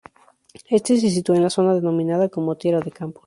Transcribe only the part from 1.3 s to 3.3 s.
en la zona denominada como Tierra de Campos.